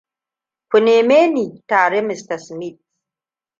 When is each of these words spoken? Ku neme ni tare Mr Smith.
Ku 0.69 0.77
neme 0.85 1.17
ni 1.33 1.45
tare 1.69 1.99
Mr 2.07 2.37
Smith. 2.45 2.81